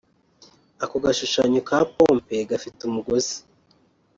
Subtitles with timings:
[0.83, 3.35] Ako gashushanyo ka pompe gafite umugozi